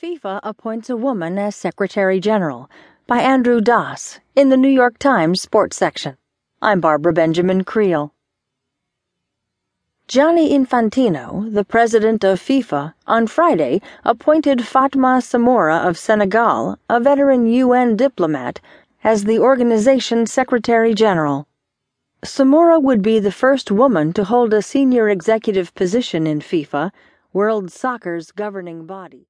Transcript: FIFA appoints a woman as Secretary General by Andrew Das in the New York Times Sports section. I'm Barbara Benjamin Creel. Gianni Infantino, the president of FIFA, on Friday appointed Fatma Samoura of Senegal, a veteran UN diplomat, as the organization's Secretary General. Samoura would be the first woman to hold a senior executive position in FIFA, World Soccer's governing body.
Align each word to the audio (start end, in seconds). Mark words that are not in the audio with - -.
FIFA 0.00 0.38
appoints 0.44 0.88
a 0.88 0.96
woman 0.96 1.38
as 1.38 1.56
Secretary 1.56 2.20
General 2.20 2.70
by 3.08 3.18
Andrew 3.18 3.60
Das 3.60 4.20
in 4.36 4.48
the 4.48 4.56
New 4.56 4.68
York 4.68 4.96
Times 4.96 5.42
Sports 5.42 5.76
section. 5.76 6.16
I'm 6.62 6.80
Barbara 6.80 7.12
Benjamin 7.12 7.64
Creel. 7.64 8.14
Gianni 10.06 10.56
Infantino, 10.56 11.52
the 11.52 11.64
president 11.64 12.22
of 12.22 12.38
FIFA, 12.38 12.94
on 13.08 13.26
Friday 13.26 13.82
appointed 14.04 14.64
Fatma 14.64 15.20
Samoura 15.20 15.84
of 15.84 15.98
Senegal, 15.98 16.78
a 16.88 17.00
veteran 17.00 17.48
UN 17.48 17.96
diplomat, 17.96 18.60
as 19.02 19.24
the 19.24 19.40
organization's 19.40 20.32
Secretary 20.32 20.94
General. 20.94 21.48
Samoura 22.24 22.80
would 22.80 23.02
be 23.02 23.18
the 23.18 23.32
first 23.32 23.72
woman 23.72 24.12
to 24.12 24.22
hold 24.22 24.54
a 24.54 24.62
senior 24.62 25.08
executive 25.08 25.74
position 25.74 26.24
in 26.24 26.38
FIFA, 26.38 26.92
World 27.32 27.72
Soccer's 27.72 28.30
governing 28.30 28.86
body. 28.86 29.26